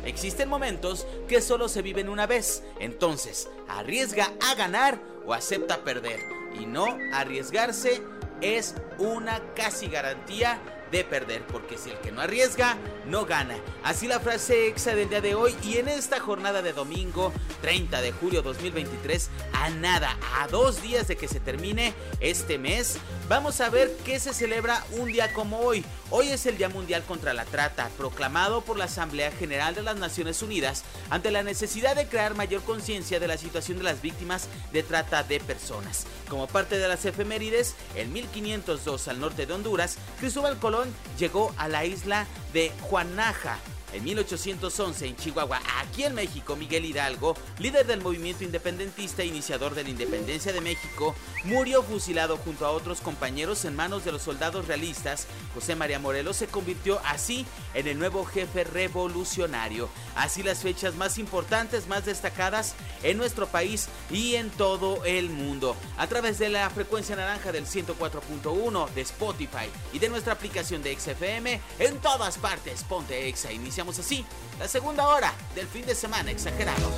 Existen 0.05 0.49
momentos 0.49 1.05
que 1.27 1.43
solo 1.43 1.69
se 1.69 1.83
viven 1.83 2.09
una 2.09 2.27
vez, 2.27 2.63
entonces 2.79 3.49
arriesga 3.69 4.33
a 4.49 4.55
ganar 4.55 5.03
o 5.27 5.35
acepta 5.35 5.79
perder 5.83 6.21
y 6.61 6.67
no 6.67 6.97
arriesgarse 7.13 8.01
es 8.41 8.75
una 8.99 9.41
casi 9.55 9.89
garantía 9.89 10.61
de 10.91 11.05
perder, 11.05 11.45
porque 11.47 11.79
si 11.79 11.91
el 11.91 11.99
que 11.99 12.13
no 12.13 12.21
arriesga, 12.21 12.77
no 13.07 13.25
gana. 13.25 13.57
Así 13.83 14.07
la 14.07 14.21
frase 14.21 14.69
exa 14.69 14.95
del 14.95 15.09
día 15.09 15.21
de 15.21 15.35
hoy 15.35 15.55
y 15.65 15.79
en 15.79 15.89
esta 15.89 16.21
jornada 16.21 16.63
de 16.63 16.73
domingo 16.73 17.33
30 17.61 18.01
de 18.01 18.13
julio 18.13 18.43
2023, 18.43 19.29
a 19.53 19.71
nada, 19.71 20.17
a 20.39 20.49
dos 20.49 20.83
días 20.83 21.09
de 21.09 21.17
que 21.17 21.29
se 21.29 21.41
termine 21.41 21.95
este 22.21 22.59
mes, 22.59 22.99
vamos 23.29 23.61
a 23.61 23.71
ver 23.71 23.95
qué 24.05 24.21
se 24.21 24.33
celebra 24.33 24.85
un 24.93 25.11
día 25.11 25.33
como 25.33 25.59
hoy. 25.59 25.85
Hoy 26.11 26.29
es 26.29 26.47
el 26.47 26.57
Día 26.57 26.69
Mundial 26.69 27.03
contra 27.03 27.35
la 27.35 27.45
Trata, 27.45 27.89
proclamado 27.99 28.61
por 28.61 28.79
la 28.79 28.85
Asamblea 28.85 29.33
General 29.33 29.75
de 29.75 29.83
las 29.83 29.97
Naciones 29.97 30.41
Unidas 30.41 30.85
ante 31.11 31.33
la 31.33 31.43
necesidad 31.43 31.97
de 31.97 32.07
crear 32.07 32.37
mayor 32.37 32.63
conciencia 32.63 33.19
de 33.19 33.27
la 33.27 33.37
situación 33.37 33.79
de 33.79 33.85
las 33.85 34.03
víctimas 34.03 34.49
de 34.73 34.85
trata 34.85 35.25
de 35.25 35.41
personas. 35.41 36.07
Como 36.29 36.47
parte 36.47 36.79
de 36.79 36.89
las 36.89 37.05
efemérides, 37.05 37.75
en 37.95 38.13
1502 38.13 39.09
al 39.09 39.21
norte 39.21 39.47
de 39.47 39.53
Honduras, 39.53 39.97
Cristóbal 40.19 40.59
Colón 40.59 40.93
llegó 41.19 41.55
a 41.57 41.69
la 41.69 41.85
isla 41.85 42.27
de 42.53 42.73
Juanaja 42.83 43.59
en 43.97 44.05
1811 44.05 45.07
en 45.07 45.17
Chihuahua, 45.17 45.61
aquí 45.79 46.05
en 46.05 46.15
México, 46.15 46.55
Miguel 46.55 46.85
Hidalgo, 46.85 47.35
líder 47.59 47.87
del 47.87 48.03
movimiento 48.03 48.45
independentista 48.45 49.23
e 49.23 49.27
iniciador 49.27 49.75
de 49.75 49.85
la 49.85 49.91
independencia 49.91 50.53
de 50.53 50.61
México, 50.61 51.15
murió 51.45 51.83
fusilado 51.83 52.37
junto 52.37 52.67
a 52.67 52.71
otros 52.71 53.01
compañeros 53.01 53.65
en 53.65 53.75
manos 53.75 54.05
de 54.05 54.13
los 54.13 54.23
soldados 54.23 54.67
realistas. 54.67 55.27
José 55.55 55.77
María 55.77 55.99
Morelos 55.99 56.37
se 56.37 56.47
convirtió 56.47 57.01
así 57.05 57.47
en 57.75 57.89
el 57.89 57.99
nuevo 57.99 58.25
jefe 58.25 58.65
revolucionario. 58.65 59.89
Así 60.15 60.43
las 60.43 60.59
fechas 60.59 60.95
más 60.95 61.17
importantes, 61.17 61.89
más 61.89 62.05
destacadas 62.05 62.75
en 63.03 63.17
nuestro 63.17 63.47
país 63.47 63.89
y 64.11 64.35
en 64.35 64.51
todo 64.51 65.05
el 65.05 65.31
mundo. 65.31 65.75
A 65.97 66.07
través 66.07 66.39
de 66.39 66.51
la 66.51 66.69
frecuencia 66.69 67.17
naranja 67.17 67.51
del 67.51 67.67
104.1 67.67 68.91
de 68.91 69.01
Spotify 69.01 69.71
y 69.93 69.99
de 69.99 70.09
nuestra 70.11 70.35
aplicación 70.35 70.83
de 70.83 70.99
XFM, 70.99 71.61
en 71.79 71.99
todas 71.99 72.37
partes, 72.37 72.85
ponte 72.85 73.29
Exa. 73.29 73.53
Iniciamos 73.53 73.86
así 73.99 74.25
la 74.59 74.67
segunda 74.69 75.07
hora 75.09 75.33
del 75.55 75.67
fin 75.69 75.87
de 75.87 75.95
semana 75.95 76.31
exagerado. 76.31 76.91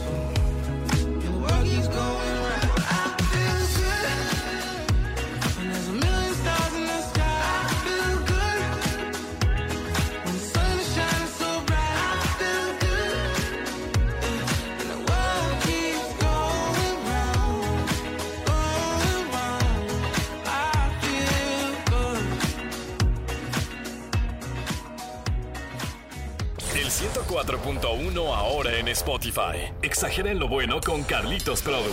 4.1 27.68 28.34
ahora 28.34 28.78
en 28.78 28.88
Spotify. 28.88 29.70
Exageren 29.82 30.38
lo 30.38 30.48
bueno 30.48 30.80
con 30.80 31.02
Carlitos 31.02 31.60
Produ. 31.60 31.92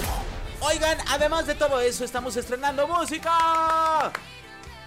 Oigan, 0.62 0.98
además 1.10 1.48
de 1.48 1.55
todo 1.55 1.82
eso, 1.82 2.05
estamos 2.05 2.38
estrenando 2.38 2.88
música. 2.88 4.10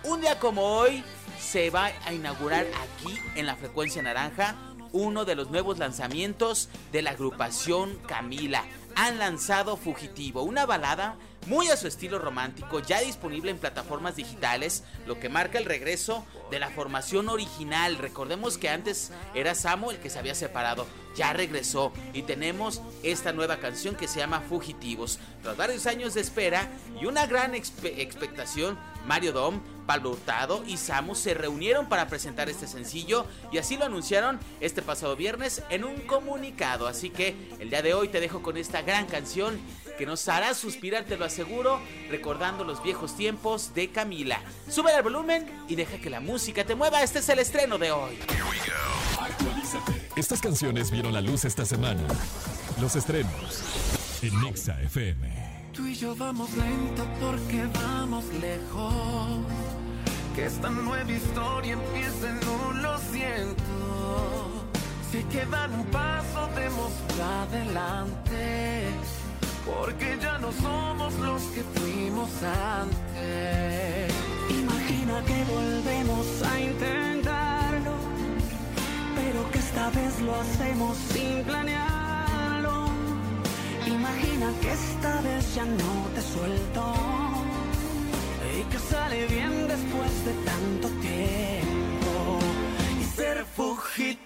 Un 0.04 0.22
día 0.22 0.38
como 0.38 0.62
hoy 0.62 1.04
se 1.38 1.68
va 1.68 1.90
a 2.06 2.12
inaugurar 2.14 2.66
aquí 2.66 3.18
en 3.34 3.44
la 3.44 3.54
frecuencia 3.56 4.00
naranja 4.00 4.56
uno 4.92 5.26
de 5.26 5.34
los 5.34 5.50
nuevos 5.50 5.76
lanzamientos 5.76 6.70
de 6.90 7.02
la 7.02 7.10
agrupación 7.10 7.98
Camila. 8.06 8.64
Han 9.00 9.20
lanzado 9.20 9.76
Fugitivo, 9.76 10.42
una 10.42 10.66
balada 10.66 11.14
muy 11.46 11.68
a 11.68 11.76
su 11.76 11.86
estilo 11.86 12.18
romántico, 12.18 12.80
ya 12.80 12.98
disponible 12.98 13.52
en 13.52 13.58
plataformas 13.58 14.16
digitales, 14.16 14.82
lo 15.06 15.20
que 15.20 15.28
marca 15.28 15.56
el 15.56 15.66
regreso 15.66 16.26
de 16.50 16.58
la 16.58 16.68
formación 16.70 17.28
original. 17.28 17.96
Recordemos 17.96 18.58
que 18.58 18.68
antes 18.68 19.12
era 19.34 19.54
Samo 19.54 19.92
el 19.92 19.98
que 19.98 20.10
se 20.10 20.18
había 20.18 20.34
separado, 20.34 20.84
ya 21.14 21.32
regresó 21.32 21.92
y 22.12 22.22
tenemos 22.22 22.82
esta 23.04 23.32
nueva 23.32 23.58
canción 23.58 23.94
que 23.94 24.08
se 24.08 24.18
llama 24.18 24.40
Fugitivos. 24.40 25.20
Tras 25.44 25.56
varios 25.56 25.86
años 25.86 26.14
de 26.14 26.20
espera 26.20 26.68
y 27.00 27.06
una 27.06 27.26
gran 27.26 27.54
expectación, 27.54 28.76
Mario 29.08 29.32
Dom, 29.32 29.60
Pablo 29.86 30.10
Hurtado 30.10 30.62
y 30.66 30.76
Samu 30.76 31.14
se 31.14 31.32
reunieron 31.32 31.88
para 31.88 32.08
presentar 32.08 32.50
este 32.50 32.66
sencillo 32.66 33.24
y 33.50 33.56
así 33.56 33.78
lo 33.78 33.86
anunciaron 33.86 34.38
este 34.60 34.82
pasado 34.82 35.16
viernes 35.16 35.62
en 35.70 35.84
un 35.84 35.96
comunicado. 36.02 36.86
Así 36.86 37.08
que 37.08 37.34
el 37.58 37.70
día 37.70 37.80
de 37.80 37.94
hoy 37.94 38.08
te 38.08 38.20
dejo 38.20 38.42
con 38.42 38.58
esta 38.58 38.82
gran 38.82 39.06
canción 39.06 39.58
que 39.96 40.04
nos 40.04 40.28
hará 40.28 40.52
suspirar, 40.52 41.04
te 41.04 41.16
lo 41.16 41.24
aseguro, 41.24 41.80
recordando 42.10 42.64
los 42.64 42.82
viejos 42.82 43.16
tiempos 43.16 43.74
de 43.74 43.90
Camila. 43.90 44.42
Sube 44.68 44.94
el 44.94 45.02
volumen 45.02 45.46
y 45.68 45.74
deja 45.74 45.96
que 45.98 46.10
la 46.10 46.20
música 46.20 46.64
te 46.64 46.74
mueva. 46.74 47.02
Este 47.02 47.20
es 47.20 47.28
el 47.30 47.38
estreno 47.38 47.78
de 47.78 47.90
hoy. 47.90 48.18
Estas 50.16 50.42
canciones 50.42 50.90
vieron 50.90 51.14
la 51.14 51.22
luz 51.22 51.46
esta 51.46 51.64
semana. 51.64 52.02
Los 52.78 52.94
estrenos 52.94 53.62
en 54.20 54.38
Nexa 54.42 54.78
FM. 54.82 55.47
Tú 55.78 55.86
y 55.86 55.94
yo 55.94 56.12
vamos 56.16 56.50
lento 56.56 57.06
porque 57.20 57.64
vamos 57.72 58.24
lejos. 58.40 59.46
Que 60.34 60.46
esta 60.46 60.70
nueva 60.70 61.08
historia 61.08 61.74
empiece, 61.74 62.32
no 62.46 62.72
lo 62.82 62.98
siento. 62.98 64.66
Si 65.12 65.22
quedan 65.32 65.72
un 65.74 65.86
paso, 65.86 66.48
demos 66.56 66.90
adelante 67.44 68.88
porque 69.64 70.18
ya 70.20 70.38
no 70.38 70.50
somos 70.50 71.14
los 71.20 71.42
que 71.54 71.62
fuimos 71.62 72.28
antes. 72.42 74.12
Imagina 74.50 75.22
que 75.28 75.44
volvemos 75.44 76.42
a 76.42 76.60
intentarlo, 76.60 77.94
pero 79.14 79.48
que 79.52 79.58
esta 79.60 79.90
vez 79.90 80.20
lo 80.22 80.34
hacemos 80.40 80.96
sin 81.12 81.44
planearlo. 81.44 81.97
Imagina 83.88 84.52
que 84.60 84.70
esta 84.70 85.20
vez 85.22 85.54
ya 85.54 85.64
no 85.64 85.92
te 86.14 86.20
suelto 86.20 86.94
y 88.58 88.62
que 88.70 88.78
sale 88.78 89.26
bien 89.28 89.66
después 89.66 90.24
de 90.26 90.32
tanto 90.50 90.88
tiempo. 91.00 92.38
Y 93.00 93.04
ser 93.04 93.46
fugitivo 93.56 94.18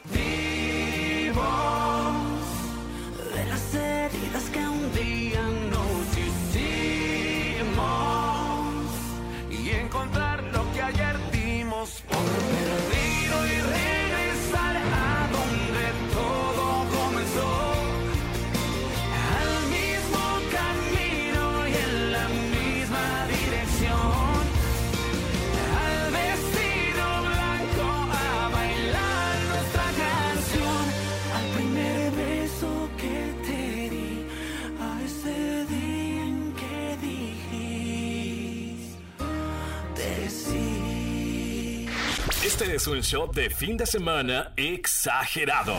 de 3.35 3.45
las 3.47 3.75
heridas 3.75 4.45
que 4.53 4.59
un 4.59 4.93
día 4.95 5.52
un 42.87 43.03
show 43.03 43.31
de 43.31 43.51
fin 43.51 43.77
de 43.77 43.87
semana 43.87 44.53
exagerado. 44.57 45.75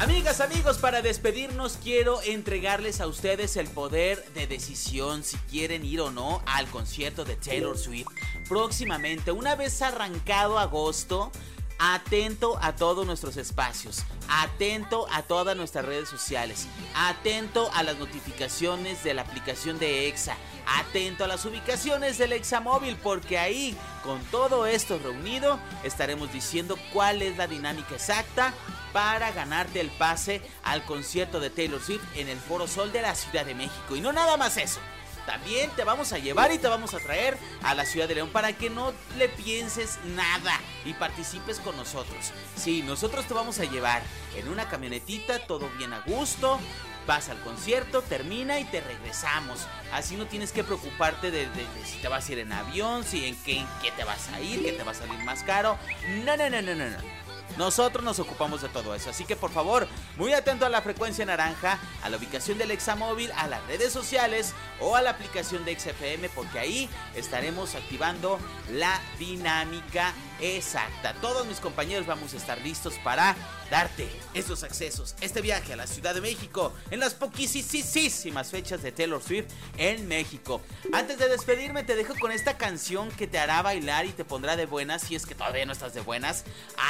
Amigas, 0.00 0.40
amigos, 0.40 0.78
para 0.78 1.00
despedirnos 1.00 1.78
quiero 1.82 2.20
entregarles 2.22 3.00
a 3.00 3.06
ustedes 3.06 3.56
el 3.56 3.66
poder 3.68 4.22
de 4.34 4.46
decisión 4.46 5.24
si 5.24 5.36
quieren 5.50 5.84
ir 5.84 6.00
o 6.00 6.10
no 6.10 6.42
al 6.46 6.66
concierto 6.66 7.24
de 7.24 7.36
Taylor 7.36 7.78
Swift 7.78 8.08
próximamente. 8.48 9.32
Una 9.32 9.54
vez 9.54 9.80
arrancado 9.80 10.58
agosto, 10.58 11.32
atento 11.78 12.58
a 12.60 12.76
todos 12.76 13.06
nuestros 13.06 13.36
espacios, 13.36 14.02
atento 14.28 15.06
a 15.12 15.22
todas 15.22 15.56
nuestras 15.56 15.84
redes 15.84 16.08
sociales, 16.08 16.66
atento 16.94 17.70
a 17.74 17.82
las 17.82 17.98
notificaciones 17.98 19.02
de 19.04 19.14
la 19.14 19.22
aplicación 19.22 19.78
de 19.78 20.08
EXA, 20.08 20.36
atento 20.66 21.24
a 21.24 21.28
las 21.28 21.44
ubicaciones 21.44 22.18
del 22.18 22.32
EXA 22.32 22.60
móvil, 22.60 22.96
porque 23.02 23.38
ahí, 23.38 23.76
con 24.02 24.20
todo 24.26 24.66
esto 24.66 24.98
reunido, 24.98 25.58
estaremos 25.84 26.32
diciendo 26.32 26.78
cuál 26.92 27.22
es 27.22 27.36
la 27.36 27.46
dinámica 27.46 27.94
exacta 27.94 28.52
para 28.92 29.30
ganarte 29.32 29.80
el 29.80 29.90
pase 29.90 30.42
al 30.64 30.84
concierto 30.84 31.40
de 31.40 31.50
Taylor 31.50 31.82
Swift 31.82 32.04
en 32.14 32.28
el 32.28 32.38
Foro 32.38 32.66
Sol 32.66 32.92
de 32.92 33.02
la 33.02 33.14
Ciudad 33.14 33.44
de 33.44 33.54
México. 33.54 33.94
Y 33.94 34.00
no 34.00 34.12
nada 34.12 34.36
más 34.36 34.56
eso. 34.56 34.80
También 35.26 35.70
te 35.70 35.82
vamos 35.82 36.12
a 36.12 36.18
llevar 36.18 36.52
y 36.52 36.58
te 36.58 36.68
vamos 36.68 36.94
a 36.94 37.00
traer 37.00 37.36
a 37.62 37.74
la 37.74 37.84
ciudad 37.84 38.06
de 38.06 38.14
León 38.14 38.30
para 38.30 38.52
que 38.52 38.70
no 38.70 38.92
le 39.18 39.28
pienses 39.28 39.98
nada 40.04 40.60
y 40.84 40.94
participes 40.94 41.58
con 41.58 41.76
nosotros. 41.76 42.32
Sí, 42.54 42.82
nosotros 42.82 43.26
te 43.26 43.34
vamos 43.34 43.58
a 43.58 43.64
llevar 43.64 44.02
en 44.36 44.48
una 44.48 44.68
camionetita, 44.68 45.44
todo 45.46 45.68
bien 45.76 45.92
a 45.92 46.00
gusto. 46.00 46.60
Vas 47.06 47.28
al 47.28 47.40
concierto, 47.40 48.02
termina 48.02 48.58
y 48.58 48.64
te 48.64 48.80
regresamos. 48.80 49.66
Así 49.92 50.16
no 50.16 50.26
tienes 50.26 50.52
que 50.52 50.64
preocuparte 50.64 51.30
de, 51.30 51.48
si 51.84 51.98
te 51.98 52.08
vas 52.08 52.28
a 52.28 52.32
ir 52.32 52.40
en 52.40 52.52
avión, 52.52 53.04
si 53.04 53.26
en 53.26 53.36
qué, 53.44 53.64
qué 53.82 53.92
te 53.92 54.04
vas 54.04 54.28
a 54.30 54.40
ir, 54.40 54.62
que 54.64 54.72
te 54.72 54.82
va 54.82 54.90
a 54.90 54.94
salir 54.94 55.18
más 55.24 55.42
caro. 55.44 55.78
No, 56.24 56.36
no, 56.36 56.50
no, 56.50 56.62
no, 56.62 56.74
no, 56.74 56.90
no. 56.90 57.26
Nosotros 57.56 58.04
nos 58.04 58.18
ocupamos 58.18 58.60
de 58.60 58.68
todo 58.68 58.94
eso. 58.94 59.10
Así 59.10 59.24
que 59.24 59.34
por 59.34 59.50
favor, 59.50 59.88
muy 60.16 60.34
atento 60.34 60.66
a 60.66 60.68
la 60.68 60.82
frecuencia 60.82 61.24
naranja, 61.24 61.78
a 62.02 62.10
la 62.10 62.18
ubicación 62.18 62.58
del 62.58 62.70
Examóvil, 62.70 63.32
a 63.34 63.46
las 63.46 63.64
redes 63.66 63.92
sociales 63.92 64.52
o 64.80 64.94
a 64.94 65.00
la 65.00 65.10
aplicación 65.10 65.64
de 65.64 65.78
XFM, 65.78 66.28
porque 66.30 66.58
ahí 66.58 66.90
estaremos 67.14 67.74
activando 67.74 68.38
la 68.72 69.00
dinámica 69.18 70.12
exacta. 70.40 71.14
Todos 71.14 71.46
mis 71.46 71.60
compañeros 71.60 72.06
vamos 72.06 72.34
a 72.34 72.36
estar 72.36 72.60
listos 72.60 72.94
para 73.02 73.34
darte 73.70 74.08
estos 74.34 74.62
accesos, 74.62 75.14
este 75.20 75.40
viaje 75.40 75.72
a 75.72 75.76
la 75.76 75.86
Ciudad 75.86 76.14
de 76.14 76.20
México 76.20 76.72
en 76.90 77.00
las 77.00 77.14
poquísimas 77.14 78.50
fechas 78.50 78.82
de 78.82 78.92
Taylor 78.92 79.22
Swift 79.22 79.46
en 79.76 80.06
México. 80.08 80.60
Antes 80.92 81.18
de 81.18 81.28
despedirme 81.28 81.82
te 81.82 81.96
dejo 81.96 82.14
con 82.18 82.32
esta 82.32 82.56
canción 82.56 83.10
que 83.10 83.26
te 83.26 83.38
hará 83.38 83.62
bailar 83.62 84.06
y 84.06 84.10
te 84.10 84.24
pondrá 84.24 84.56
de 84.56 84.66
buenas 84.66 85.02
si 85.02 85.14
es 85.14 85.26
que 85.26 85.34
todavía 85.34 85.66
no 85.66 85.72
estás 85.72 85.94
de 85.94 86.00
buenas. 86.00 86.44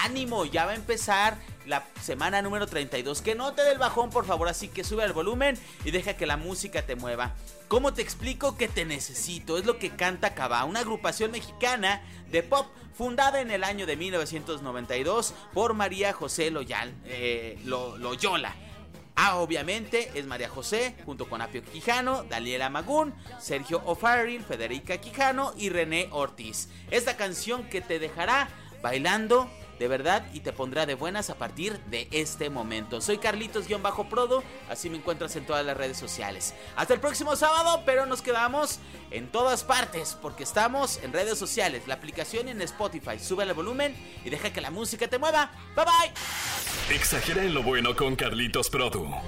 Ánimo, 0.05 0.45
ya 0.45 0.67
va 0.67 0.73
a 0.73 0.77
empezar 0.77 1.39
la 1.67 1.85
semana 2.01 2.43
número 2.43 2.67
32. 2.67 3.23
Que 3.23 3.35
no 3.35 3.53
te 3.53 3.63
dé 3.63 3.73
el 3.73 3.79
bajón, 3.79 4.11
por 4.11 4.25
favor, 4.25 4.49
así 4.49 4.69
que 4.69 4.85
sube 4.85 5.05
el 5.05 5.13
volumen 5.13 5.59
y 5.85 5.91
deja 5.91 6.17
que 6.17 6.27
la 6.27 6.37
música 6.37 6.87
te 6.87 6.97
mueva. 6.97 7.35
¿Cómo 7.69 7.93
te 7.93 8.03
explico 8.03 8.57
que 8.57 8.69
te 8.69 8.85
necesito? 8.85 9.59
Es 9.59 9.67
lo 9.67 9.79
que 9.79 9.91
canta 9.91 10.35
Cabá, 10.35 10.65
una 10.65 10.81
agrupación 10.81 11.31
mexicana 11.33 12.03
de 12.31 12.43
pop 12.43 12.67
fundada 12.97 13.41
en 13.41 13.51
el 13.51 13.65
año 13.65 13.87
de 13.87 13.97
1992 13.97 15.35
por 15.53 15.75
María 15.75 16.13
José 16.13 16.53
eh, 17.05 17.59
Loyola. 17.65 18.55
Ah, 19.19 19.37
obviamente 19.37 20.11
es 20.15 20.27
María 20.27 20.51
José, 20.51 20.95
junto 21.07 21.27
con 21.29 21.41
Apio 21.41 21.65
Quijano, 21.65 22.25
Daniela 22.25 22.69
Magún, 22.69 23.15
Sergio 23.41 23.83
O'Farrill, 23.87 24.45
Federica 24.45 24.99
Quijano 24.99 25.55
y 25.57 25.71
René 25.71 26.09
Ortiz. 26.13 26.69
Esta 26.91 27.17
canción 27.17 27.65
que 27.65 27.81
te 27.81 27.99
dejará 27.99 28.49
bailando 28.83 29.51
de 29.79 29.89
verdad 29.89 30.27
y 30.33 30.41
te 30.41 30.53
pondrá 30.53 30.87
de 30.87 30.95
buenas 30.95 31.31
a 31.31 31.37
partir 31.37 31.79
de 31.87 32.09
este 32.11 32.51
momento. 32.51 33.01
Soy 33.01 33.19
Carlitos-Prodo, 33.19 34.43
así 34.69 34.91
me 34.91 34.97
encuentras 34.97 35.37
en 35.37 35.47
todas 35.47 35.65
las 35.65 35.77
redes 35.77 35.99
sociales. 35.99 36.55
Hasta 36.77 36.95
el 36.95 37.01
próximo 37.01 37.37
sábado, 37.37 37.83
pero 37.85 38.07
nos 38.07 38.23
quedamos 38.23 38.79
en 39.11 39.31
todas 39.31 39.65
partes 39.65 40.17
porque 40.21 40.43
estamos 40.43 40.99
en 41.03 41.13
redes 41.13 41.39
sociales, 41.39 41.87
la 41.87 41.95
aplicación 41.95 42.49
en 42.49 42.61
Spotify. 42.63 43.19
Sube 43.19 43.45
el 43.45 43.55
volumen 43.55 43.97
y 44.25 44.31
deja 44.31 44.53
que 44.53 44.61
la 44.61 44.71
música 44.71 45.09
te 45.09 45.19
mueva. 45.19 45.51
Bye 45.75 45.85
bye. 45.85 46.97
Exagera 46.97 47.43
en 47.43 47.55
lo 47.55 47.63
bueno 47.63 47.95
con 47.97 48.17
Carlitos 48.17 48.71
Prodo. 48.71 49.23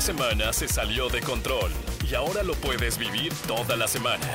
Semana 0.00 0.52
se 0.52 0.66
salió 0.66 1.08
de 1.08 1.20
control 1.20 1.70
y 2.10 2.14
ahora 2.14 2.42
lo 2.42 2.54
puedes 2.54 2.96
vivir 2.96 3.32
toda 3.46 3.76
la 3.76 3.86
semana. 3.86 4.26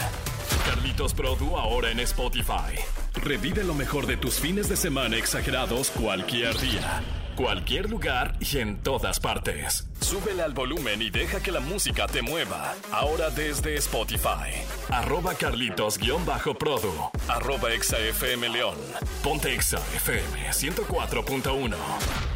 Carlitos 0.65 1.13
Produ 1.13 1.57
ahora 1.57 1.89
en 1.91 1.99
Spotify. 2.01 2.79
Revive 3.15 3.63
lo 3.63 3.73
mejor 3.73 4.05
de 4.05 4.15
tus 4.15 4.35
fines 4.35 4.69
de 4.69 4.77
semana 4.77 5.17
exagerados 5.17 5.89
cualquier 5.89 6.55
día, 6.59 7.03
cualquier 7.35 7.89
lugar 7.89 8.35
y 8.39 8.59
en 8.59 8.77
todas 8.77 9.19
partes. 9.19 9.87
Súbele 10.01 10.43
al 10.43 10.53
volumen 10.53 11.01
y 11.01 11.09
deja 11.09 11.41
que 11.41 11.51
la 11.51 11.61
música 11.61 12.05
te 12.05 12.21
mueva. 12.21 12.75
Ahora 12.91 13.29
desde 13.31 13.75
Spotify. 13.75 14.61
Arroba 14.89 15.33
Carlitos-Produ. 15.33 17.09
Arroba 17.27 17.73
ExaFM 17.73 18.49
León. 18.49 18.77
Ponte 19.23 19.53
ExaFM 19.55 20.51
104.1. 20.51 22.34